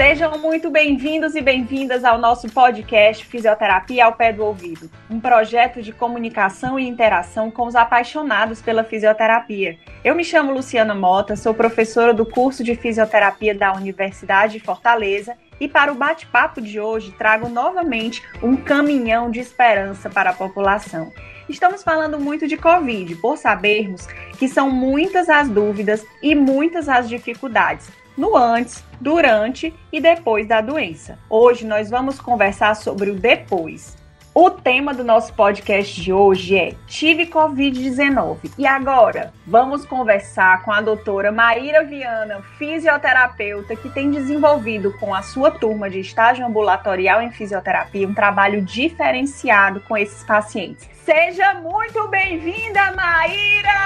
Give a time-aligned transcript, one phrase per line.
[0.00, 5.82] Sejam muito bem-vindos e bem-vindas ao nosso podcast Fisioterapia ao Pé do Ouvido, um projeto
[5.82, 9.76] de comunicação e interação com os apaixonados pela fisioterapia.
[10.02, 15.36] Eu me chamo Luciana Mota, sou professora do curso de fisioterapia da Universidade de Fortaleza
[15.60, 21.12] e para o bate-papo de hoje trago novamente um caminhão de esperança para a população.
[21.46, 24.06] Estamos falando muito de Covid, por sabermos
[24.38, 30.60] que são muitas as dúvidas e muitas as dificuldades no antes, durante e depois da
[30.60, 31.18] doença.
[31.28, 33.98] Hoje nós vamos conversar sobre o depois.
[34.34, 38.52] O tema do nosso podcast de hoje é Tive Covid-19.
[38.58, 45.22] E agora, vamos conversar com a doutora Maíra Viana, fisioterapeuta, que tem desenvolvido com a
[45.22, 50.88] sua turma de estágio ambulatorial em fisioterapia um trabalho diferenciado com esses pacientes.
[51.04, 53.80] Seja muito bem-vinda, Maíra!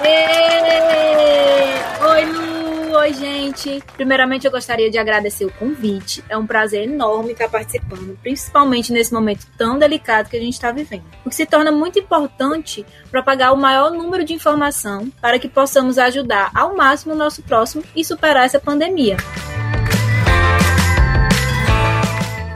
[0.00, 0.67] Lu!
[3.08, 3.82] Oi, gente!
[3.96, 6.22] Primeiramente, eu gostaria de agradecer o convite.
[6.28, 10.70] É um prazer enorme estar participando, principalmente nesse momento tão delicado que a gente está
[10.70, 11.04] vivendo.
[11.24, 15.96] O que se torna muito importante propagar o maior número de informação para que possamos
[15.96, 19.16] ajudar ao máximo o nosso próximo e superar essa pandemia.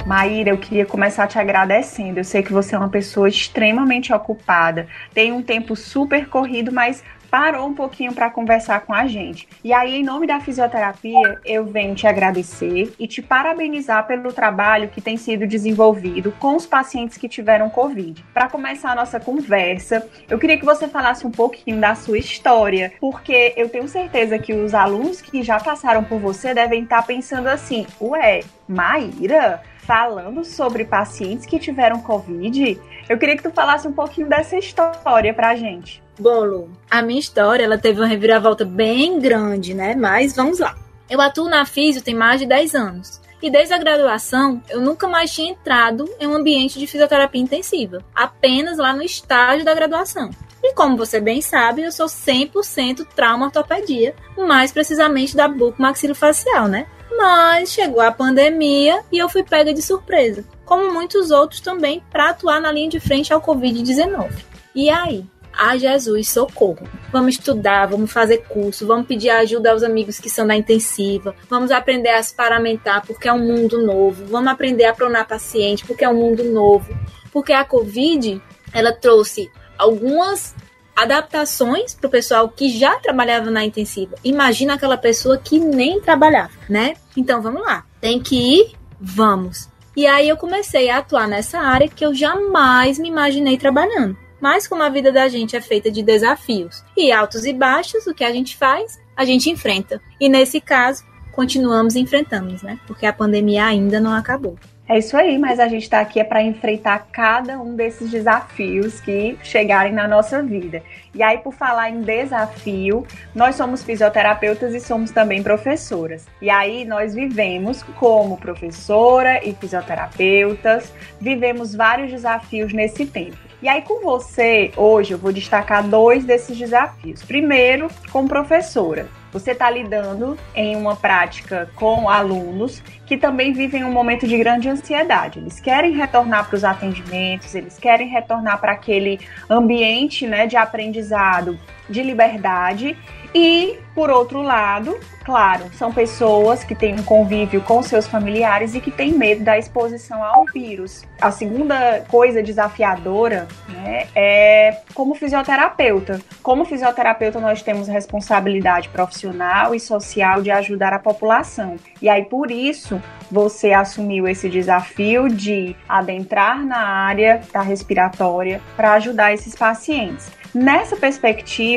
[0.04, 2.20] Maíra, eu queria começar te agradecendo.
[2.20, 7.02] Eu sei que você é uma pessoa extremamente ocupada, tem um tempo super corrido, mas
[7.32, 9.48] parou um pouquinho para conversar com a gente.
[9.64, 14.90] E aí, em nome da fisioterapia, eu venho te agradecer e te parabenizar pelo trabalho
[14.90, 18.22] que tem sido desenvolvido com os pacientes que tiveram Covid.
[18.34, 22.92] Para começar a nossa conversa, eu queria que você falasse um pouquinho da sua história,
[23.00, 27.46] porque eu tenho certeza que os alunos que já passaram por você devem estar pensando
[27.46, 29.62] assim: ué, Maíra?
[29.82, 32.78] falando sobre pacientes que tiveram Covid.
[33.08, 36.01] Eu queria que tu falasse um pouquinho dessa história pra gente.
[36.18, 39.94] Bom, Lu, a minha história ela teve uma reviravolta bem grande, né?
[39.94, 40.76] Mas vamos lá.
[41.08, 43.20] Eu atuo na Físio tem mais de 10 anos.
[43.42, 48.04] E desde a graduação, eu nunca mais tinha entrado em um ambiente de fisioterapia intensiva,
[48.14, 50.30] apenas lá no estágio da graduação.
[50.62, 56.86] E como você bem sabe, eu sou 100% trauma ortopedia, mais precisamente da bucomaxilofacial, né?
[57.16, 62.30] Mas chegou a pandemia e eu fui pega de surpresa, como muitos outros também, para
[62.30, 64.30] atuar na linha de frente ao Covid-19.
[64.72, 65.26] E aí?
[65.56, 66.88] A Jesus, socorro.
[67.10, 71.70] Vamos estudar, vamos fazer curso, vamos pedir ajuda aos amigos que são da intensiva, vamos
[71.70, 76.04] aprender a se paramentar porque é um mundo novo, vamos aprender a pronar paciente porque
[76.04, 76.96] é um mundo novo.
[77.32, 78.40] Porque a Covid,
[78.72, 80.54] ela trouxe algumas
[80.94, 84.14] adaptações para o pessoal que já trabalhava na intensiva.
[84.22, 86.94] Imagina aquela pessoa que nem trabalhava, né?
[87.16, 89.68] Então vamos lá, tem que ir, vamos.
[89.96, 94.16] E aí eu comecei a atuar nessa área que eu jamais me imaginei trabalhando.
[94.42, 98.14] Mas como a vida da gente é feita de desafios e altos e baixos, o
[98.14, 99.00] que a gente faz?
[99.16, 100.00] A gente enfrenta.
[100.20, 102.76] E nesse caso, continuamos enfrentando, né?
[102.84, 104.58] Porque a pandemia ainda não acabou.
[104.88, 109.00] É isso aí, mas a gente está aqui é para enfrentar cada um desses desafios
[109.00, 110.82] que chegarem na nossa vida.
[111.14, 116.26] E aí, por falar em desafio, nós somos fisioterapeutas e somos também professoras.
[116.42, 123.51] E aí, nós vivemos como professora e fisioterapeutas, vivemos vários desafios nesse tempo.
[123.62, 127.22] E aí, com você, hoje eu vou destacar dois desses desafios.
[127.22, 129.06] Primeiro, como professora.
[129.32, 134.68] Você está lidando em uma prática com alunos que também vivem um momento de grande
[134.68, 135.38] ansiedade.
[135.38, 141.56] Eles querem retornar para os atendimentos, eles querem retornar para aquele ambiente né, de aprendizado,
[141.88, 142.96] de liberdade,
[143.34, 148.80] e Por outro lado, claro, são pessoas que têm um convívio com seus familiares e
[148.80, 151.04] que têm medo da exposição ao vírus.
[151.20, 156.22] A segunda coisa desafiadora né, é como fisioterapeuta.
[156.42, 161.76] Como fisioterapeuta, nós temos responsabilidade profissional e social de ajudar a população.
[162.00, 163.00] E aí, por isso,
[163.30, 170.30] você assumiu esse desafio de adentrar na área da respiratória para ajudar esses pacientes.
[170.54, 171.71] Nessa perspectiva,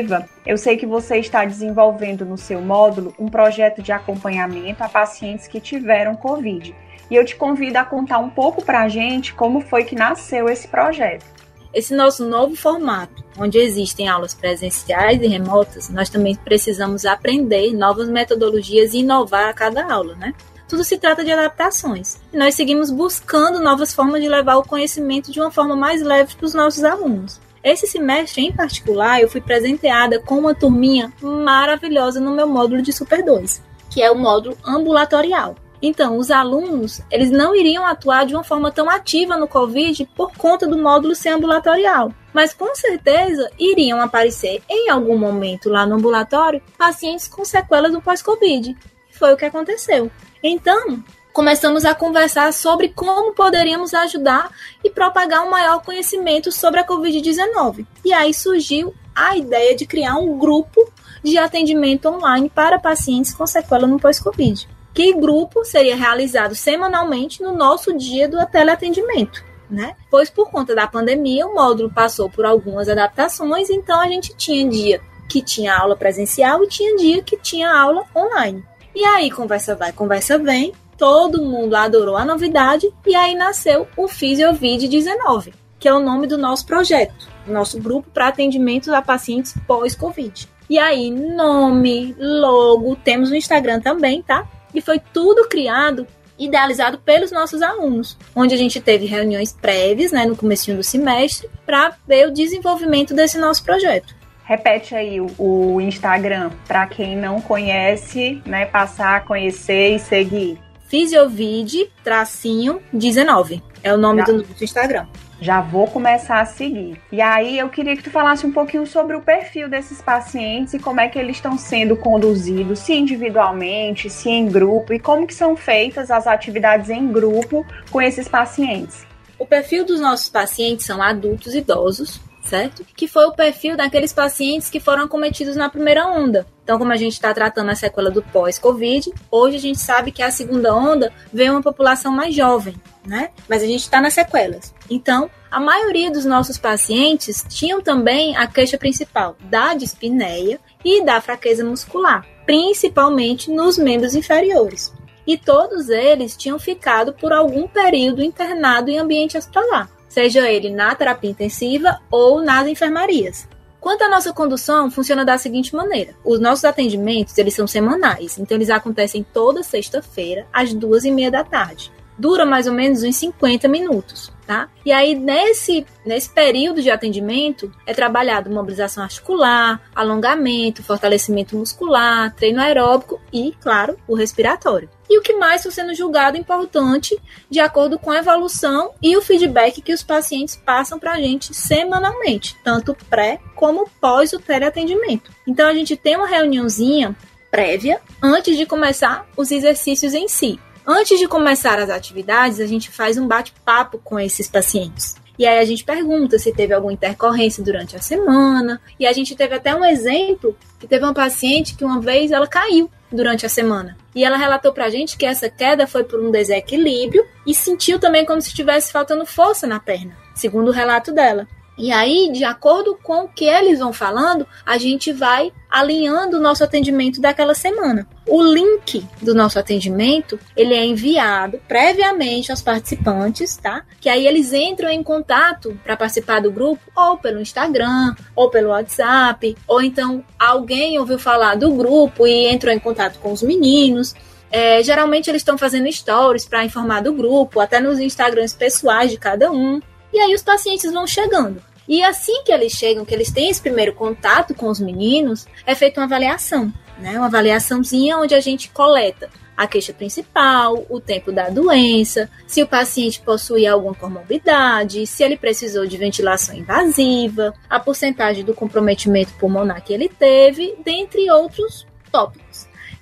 [0.46, 5.46] eu sei que você está desenvolvendo no seu módulo um projeto de acompanhamento a pacientes
[5.46, 6.74] que tiveram Covid.
[7.10, 10.48] E eu te convido a contar um pouco para a gente como foi que nasceu
[10.48, 11.24] esse projeto.
[11.72, 18.08] Esse nosso novo formato, onde existem aulas presenciais e remotas, nós também precisamos aprender novas
[18.08, 20.32] metodologias e inovar a cada aula, né?
[20.68, 22.18] Tudo se trata de adaptações.
[22.32, 26.34] E nós seguimos buscando novas formas de levar o conhecimento de uma forma mais leve
[26.34, 27.40] para os nossos alunos.
[27.66, 32.92] Esse semestre, em particular, eu fui presenteada com uma turminha maravilhosa no meu módulo de
[32.92, 33.60] Super 2,
[33.90, 35.56] que é o módulo ambulatorial.
[35.82, 40.30] Então, os alunos, eles não iriam atuar de uma forma tão ativa no COVID por
[40.36, 45.96] conta do módulo ser ambulatorial, mas com certeza iriam aparecer em algum momento lá no
[45.96, 48.76] ambulatório pacientes com sequelas do pós-COVID.
[49.10, 50.08] Foi o que aconteceu.
[50.40, 51.02] Então,
[51.36, 54.50] começamos a conversar sobre como poderíamos ajudar
[54.82, 57.86] e propagar um maior conhecimento sobre a Covid-19.
[58.02, 60.90] E aí surgiu a ideia de criar um grupo
[61.22, 64.66] de atendimento online para pacientes com sequela no pós-Covid.
[64.94, 69.44] Que grupo seria realizado semanalmente no nosso dia do teleatendimento.
[69.68, 69.94] Né?
[70.10, 74.66] Pois por conta da pandemia, o módulo passou por algumas adaptações, então a gente tinha
[74.66, 78.64] dia que tinha aula presencial e tinha dia que tinha aula online.
[78.94, 84.08] E aí, conversa vai, conversa vem, todo mundo adorou a novidade e aí nasceu o
[84.08, 89.54] Fisiovid 19, que é o nome do nosso projeto, nosso grupo para atendimento a pacientes
[89.66, 90.48] pós-Covid.
[90.68, 94.48] E aí, nome, logo, temos o Instagram também, tá?
[94.74, 96.06] E foi tudo criado
[96.38, 101.48] idealizado pelos nossos alunos, onde a gente teve reuniões prévias, né, no começo do semestre,
[101.64, 104.14] para ver o desenvolvimento desse nosso projeto.
[104.44, 110.65] Repete aí o, o Instagram para quem não conhece, né, passar a conhecer e seguir.
[110.88, 113.62] Fisiovid tracinho 19.
[113.82, 114.26] É o nome Já.
[114.26, 115.06] do nosso Instagram.
[115.40, 116.98] Já vou começar a seguir.
[117.12, 120.78] E aí eu queria que tu falasse um pouquinho sobre o perfil desses pacientes e
[120.78, 125.34] como é que eles estão sendo conduzidos, se individualmente, se em grupo e como que
[125.34, 129.06] são feitas as atividades em grupo com esses pacientes.
[129.38, 132.84] O perfil dos nossos pacientes são adultos idosos, certo?
[132.96, 136.46] Que foi o perfil daqueles pacientes que foram acometidos na primeira onda.
[136.62, 140.22] Então, como a gente está tratando a sequela do pós-Covid, hoje a gente sabe que
[140.22, 142.74] a segunda onda veio uma população mais jovem,
[143.06, 143.30] né?
[143.48, 144.74] Mas a gente está nas sequelas.
[144.90, 151.20] Então, a maioria dos nossos pacientes tinham também a queixa principal da dispneia e da
[151.20, 154.92] fraqueza muscular, principalmente nos membros inferiores.
[155.26, 160.94] E todos eles tinham ficado por algum período internado em ambiente hospitalar seja ele na
[160.94, 163.46] terapia intensiva ou nas enfermarias.
[163.78, 168.56] Quanto à nossa condução, funciona da seguinte maneira: os nossos atendimentos eles são semanais, então
[168.56, 171.92] eles acontecem toda sexta-feira às duas e meia da tarde.
[172.18, 174.68] Dura mais ou menos uns 50 minutos tá?
[174.84, 182.60] E aí, nesse, nesse período de atendimento, é trabalhado mobilização articular, alongamento, fortalecimento muscular, treino
[182.60, 184.88] aeróbico e, claro, o respiratório.
[185.08, 187.16] E o que mais está sendo julgado importante
[187.50, 191.54] de acordo com a evolução e o feedback que os pacientes passam para a gente
[191.54, 195.30] semanalmente, tanto pré como pós o teleatendimento.
[195.46, 197.16] Então, a gente tem uma reuniãozinha
[197.50, 200.58] prévia antes de começar os exercícios em si.
[200.86, 205.16] Antes de começar as atividades, a gente faz um bate-papo com esses pacientes.
[205.38, 208.80] E aí a gente pergunta se teve alguma intercorrência durante a semana.
[208.98, 212.46] E a gente teve até um exemplo que teve uma paciente que uma vez ela
[212.46, 213.96] caiu durante a semana.
[214.14, 218.24] E ela relatou pra gente que essa queda foi por um desequilíbrio e sentiu também
[218.24, 221.46] como se estivesse faltando força na perna, segundo o relato dela.
[221.78, 226.40] E aí, de acordo com o que eles vão falando, a gente vai alinhando o
[226.40, 228.06] nosso atendimento daquela semana.
[228.26, 233.84] O link do nosso atendimento, ele é enviado previamente aos participantes, tá?
[234.00, 238.70] Que aí eles entram em contato para participar do grupo ou pelo Instagram, ou pelo
[238.70, 244.14] WhatsApp, ou então alguém ouviu falar do grupo e entrou em contato com os meninos.
[244.50, 249.18] É, geralmente eles estão fazendo stories para informar do grupo, até nos Instagrams pessoais de
[249.18, 249.80] cada um.
[250.12, 251.62] E aí os pacientes vão chegando.
[251.88, 255.74] E assim que eles chegam, que eles têm esse primeiro contato com os meninos, é
[255.74, 257.16] feita uma avaliação, né?
[257.16, 262.66] Uma avaliaçãozinha onde a gente coleta a queixa principal, o tempo da doença, se o
[262.66, 269.82] paciente possui alguma comorbidade, se ele precisou de ventilação invasiva, a porcentagem do comprometimento pulmonar
[269.82, 272.45] que ele teve, dentre outros tópicos.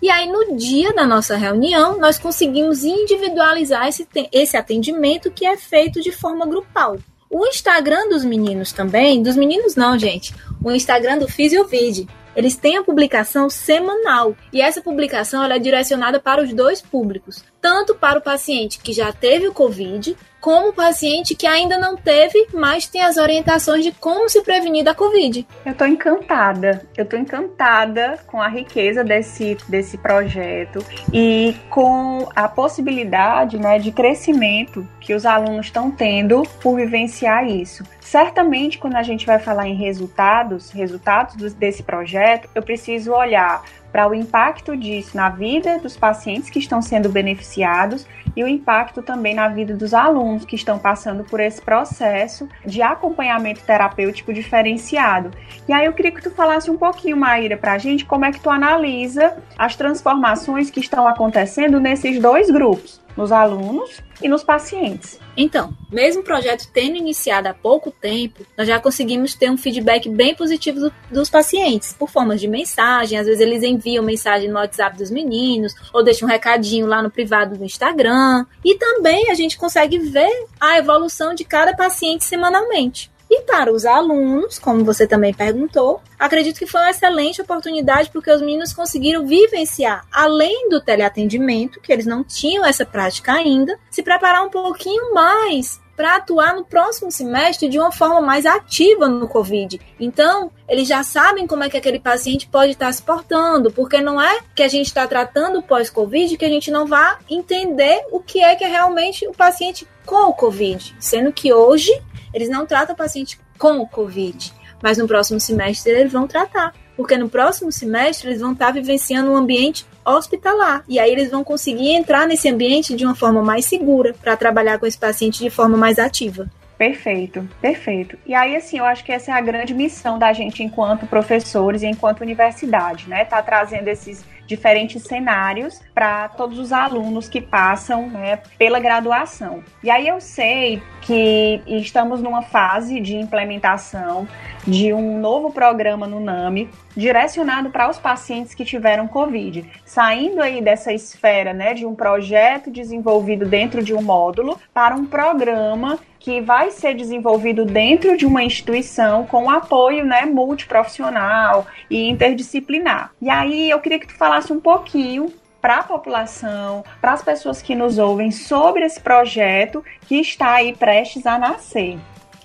[0.04, 5.56] E aí, no dia da nossa reunião, nós conseguimos individualizar esse, esse atendimento que é
[5.56, 6.98] feito de forma grupal.
[7.30, 12.06] O Instagram dos meninos também, dos meninos não, gente, o Instagram do Fisiovide,
[12.36, 17.94] eles têm a publicação semanal e essa publicação é direcionada para os dois públicos, tanto
[17.94, 22.86] para o paciente que já teve o Covid, como paciente que ainda não teve, mas
[22.86, 25.46] tem as orientações de como se prevenir da Covid.
[25.64, 32.46] Eu estou encantada, eu estou encantada com a riqueza desse, desse projeto e com a
[32.46, 37.82] possibilidade né, de crescimento que os alunos estão tendo por vivenciar isso.
[37.98, 44.08] Certamente, quando a gente vai falar em resultados, resultados desse projeto, eu preciso olhar para
[44.08, 49.36] o impacto disso na vida dos pacientes que estão sendo beneficiados e o impacto também
[49.36, 55.30] na vida dos alunos que estão passando por esse processo de acompanhamento terapêutico diferenciado.
[55.68, 58.32] E aí eu queria que tu falasse um pouquinho, Maíra, para a gente como é
[58.32, 64.42] que tu analisa as transformações que estão acontecendo nesses dois grupos nos alunos e nos
[64.42, 65.18] pacientes.
[65.36, 70.08] Então, mesmo o projeto tendo iniciado há pouco tempo, nós já conseguimos ter um feedback
[70.08, 73.18] bem positivo do, dos pacientes, por formas de mensagem.
[73.18, 77.10] Às vezes eles enviam mensagem no WhatsApp dos meninos, ou deixam um recadinho lá no
[77.10, 78.46] privado do Instagram.
[78.64, 83.13] E também a gente consegue ver a evolução de cada paciente semanalmente.
[83.46, 88.40] Para os alunos, como você também perguntou, acredito que foi uma excelente oportunidade porque os
[88.40, 94.44] meninos conseguiram vivenciar, além do teleatendimento, que eles não tinham essa prática ainda, se preparar
[94.44, 99.80] um pouquinho mais para atuar no próximo semestre de uma forma mais ativa no Covid.
[99.98, 104.20] Então, eles já sabem como é que aquele paciente pode estar se portando, porque não
[104.20, 108.42] é que a gente está tratando pós-Covid que a gente não vá entender o que
[108.42, 111.92] é que é realmente o paciente com o Covid, sendo que hoje
[112.34, 116.74] eles não tratam o paciente com o Covid, mas no próximo semestre eles vão tratar,
[116.96, 120.84] porque no próximo semestre eles vão estar vivenciando um ambiente hospitalar.
[120.88, 124.78] E aí eles vão conseguir entrar nesse ambiente de uma forma mais segura para trabalhar
[124.78, 126.50] com esse paciente de forma mais ativa.
[126.76, 128.18] Perfeito, perfeito.
[128.26, 131.82] E aí, assim, eu acho que essa é a grande missão da gente enquanto professores
[131.82, 133.24] e enquanto universidade, né?
[133.24, 139.62] Tá trazendo esses diferentes cenários para todos os alunos que passam né, pela graduação.
[139.82, 144.26] E aí eu sei que estamos numa fase de implementação
[144.66, 150.62] de um novo programa no NAMI direcionado para os pacientes que tiveram Covid, saindo aí
[150.62, 156.40] dessa esfera né, de um projeto desenvolvido dentro de um módulo para um programa que
[156.40, 163.12] vai ser desenvolvido dentro de uma instituição com apoio né, multiprofissional e interdisciplinar.
[163.20, 167.60] E aí eu queria que tu falasse um pouquinho para a população, para as pessoas
[167.60, 171.98] que nos ouvem sobre esse projeto que está aí prestes a nascer.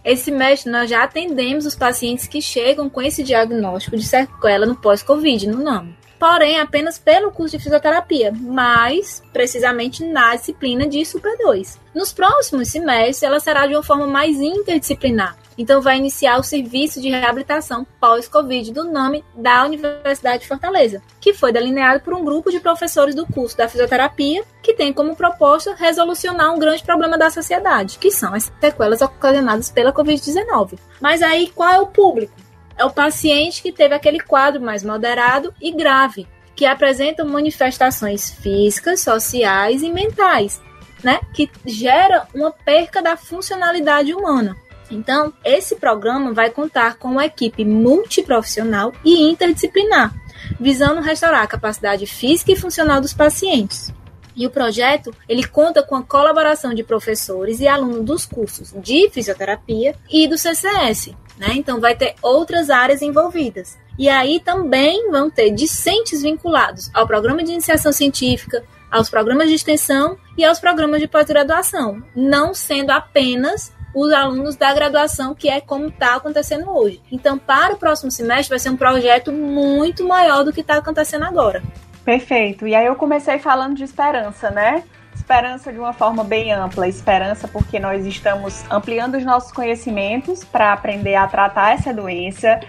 [0.04, 4.76] Esse mês nós já atendemos os pacientes que chegam com esse diagnóstico de sequela no
[4.76, 11.38] pós-Covid, no NAMO porém apenas pelo curso de fisioterapia, mais precisamente na disciplina de Super
[11.38, 11.80] 2.
[11.96, 15.38] Nos próximos semestres, ela será de uma forma mais interdisciplinar.
[15.58, 21.34] Então, vai iniciar o serviço de reabilitação pós-Covid do nome da Universidade de Fortaleza, que
[21.34, 25.76] foi delineado por um grupo de professores do curso da fisioterapia, que tem como proposta
[25.76, 30.80] resolucionar um grande problema da sociedade, que são as sequelas ocasionadas pela Covid-19.
[31.02, 32.39] Mas aí, qual é o público?
[32.80, 39.02] É o paciente que teve aquele quadro mais moderado e grave, que apresenta manifestações físicas,
[39.02, 40.62] sociais e mentais,
[41.04, 41.20] né?
[41.34, 44.56] Que gera uma perca da funcionalidade humana.
[44.90, 50.14] Então, esse programa vai contar com uma equipe multiprofissional e interdisciplinar,
[50.58, 53.94] visando restaurar a capacidade física e funcional dos pacientes.
[54.36, 59.10] E o projeto, ele conta com a colaboração de professores e alunos dos cursos de
[59.10, 61.54] fisioterapia e do CCS, né?
[61.56, 63.78] Então vai ter outras áreas envolvidas.
[63.98, 69.56] E aí também vão ter discentes vinculados ao programa de iniciação científica, aos programas de
[69.56, 75.60] extensão e aos programas de pós-graduação, não sendo apenas os alunos da graduação, que é
[75.60, 77.02] como está acontecendo hoje.
[77.12, 81.24] Então, para o próximo semestre, vai ser um projeto muito maior do que está acontecendo
[81.24, 81.64] agora.
[82.06, 82.68] Perfeito.
[82.68, 84.84] E aí eu comecei falando de esperança, né?
[85.30, 90.74] Esperança de uma forma bem ampla, esperança porque nós estamos ampliando os nossos conhecimentos para
[90.74, 92.60] aprender a tratar essa doença,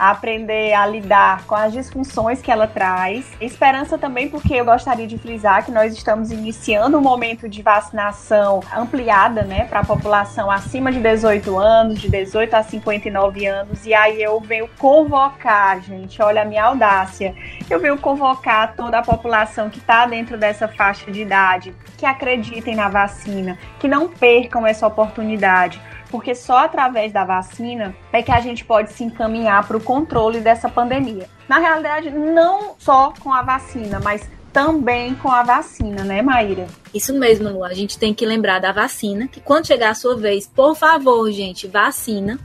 [0.00, 3.30] aprender a lidar com as disfunções que ela traz.
[3.38, 8.60] Esperança também porque eu gostaria de frisar que nós estamos iniciando um momento de vacinação
[8.74, 13.92] ampliada, né, para a população acima de 18 anos, de 18 a 59 anos, e
[13.92, 17.34] aí eu venho convocar, gente, olha a minha audácia.
[17.68, 22.74] Eu venho convocar toda a população que está dentro dessa faixa de idade, que acreditem
[22.74, 25.78] na vacina, que não percam essa oportunidade
[26.10, 30.40] porque só através da vacina é que a gente pode se encaminhar para o controle
[30.40, 31.28] dessa pandemia.
[31.48, 36.66] Na realidade, não só com a vacina, mas também com a vacina, né, Maíra?
[36.92, 37.64] Isso mesmo, Lu.
[37.64, 41.30] A gente tem que lembrar da vacina, que quando chegar a sua vez, por favor,
[41.30, 42.38] gente, vacina.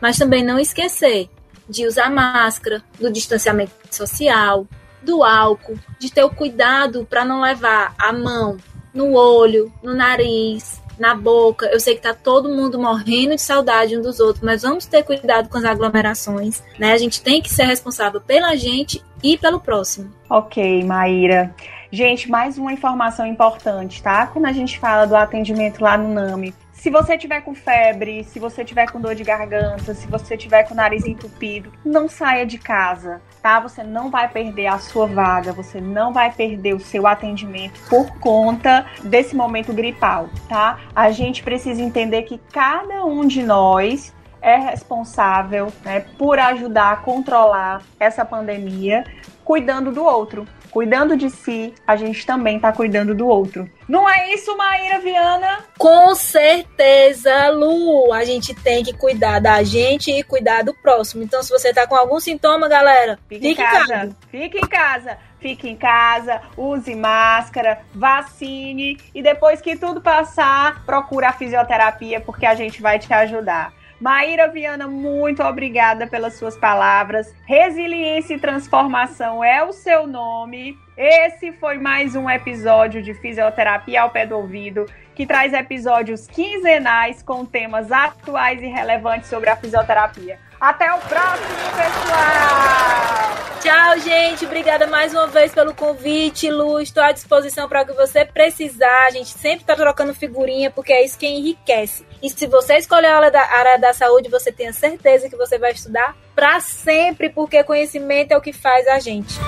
[0.00, 1.28] Mas também não esquecer
[1.68, 4.66] de usar máscara, do distanciamento social,
[5.02, 8.56] do álcool, de ter o cuidado para não levar a mão
[8.92, 11.66] no olho, no nariz, na boca.
[11.72, 15.02] Eu sei que tá todo mundo morrendo de saudade um dos outros, mas vamos ter
[15.02, 16.92] cuidado com as aglomerações, né?
[16.92, 20.12] A gente tem que ser responsável pela gente e pelo próximo.
[20.28, 21.54] Ok, Maíra.
[21.90, 24.26] Gente, mais uma informação importante, tá?
[24.26, 28.38] Quando a gente fala do atendimento lá no NAMI, se você tiver com febre, se
[28.38, 32.46] você tiver com dor de garganta, se você tiver com o nariz entupido, não saia
[32.46, 33.60] de casa, tá?
[33.60, 38.18] Você não vai perder a sua vaga, você não vai perder o seu atendimento por
[38.18, 40.80] conta desse momento gripal, tá?
[40.96, 46.96] A gente precisa entender que cada um de nós é responsável né, por ajudar a
[46.96, 49.04] controlar essa pandemia,
[49.44, 50.46] cuidando do outro.
[50.70, 53.68] Cuidando de si, a gente também está cuidando do outro.
[53.88, 55.49] Não é isso, Maíra Viana?
[55.80, 58.12] Com certeza, Lu.
[58.12, 61.22] A gente tem que cuidar da gente e cuidar do próximo.
[61.22, 63.86] Então, se você tá com algum sintoma, galera, fique, fique em casa.
[63.86, 64.16] casa.
[64.30, 65.18] Fique em casa.
[65.38, 72.44] Fique em casa, use máscara, vacine e depois que tudo passar, procure a fisioterapia porque
[72.44, 73.72] a gente vai te ajudar.
[73.98, 77.34] Maíra Viana, muito obrigada pelas suas palavras.
[77.46, 80.76] Resiliência e transformação é o seu nome.
[81.02, 87.22] Esse foi mais um episódio de Fisioterapia ao Pé do Ouvido, que traz episódios quinzenais
[87.22, 90.38] com temas atuais e relevantes sobre a fisioterapia.
[90.60, 93.50] Até o próximo, pessoal!
[93.62, 94.44] Tchau, gente.
[94.44, 96.78] Obrigada mais uma vez pelo convite, Lu.
[96.78, 99.06] Estou à disposição para o que você precisar.
[99.06, 102.06] A gente sempre está trocando figurinha, porque é isso que enriquece.
[102.22, 105.58] E se você escolher a área da, área da saúde, você tenha certeza que você
[105.58, 109.40] vai estudar para sempre, porque conhecimento é o que faz a gente.